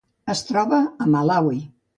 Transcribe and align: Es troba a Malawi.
Es 0.33 0.41
troba 0.47 0.81
a 1.07 1.11
Malawi. 1.17 1.65